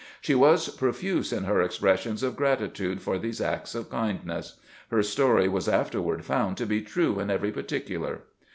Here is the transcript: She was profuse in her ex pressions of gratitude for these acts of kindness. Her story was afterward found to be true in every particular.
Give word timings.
She 0.19 0.33
was 0.33 0.67
profuse 0.67 1.31
in 1.31 1.43
her 1.43 1.61
ex 1.61 1.77
pressions 1.77 2.23
of 2.23 2.35
gratitude 2.35 3.03
for 3.03 3.19
these 3.19 3.39
acts 3.39 3.75
of 3.75 3.91
kindness. 3.91 4.55
Her 4.89 5.03
story 5.03 5.47
was 5.47 5.67
afterward 5.67 6.25
found 6.25 6.57
to 6.57 6.65
be 6.65 6.81
true 6.81 7.19
in 7.19 7.29
every 7.29 7.51
particular. 7.51 8.21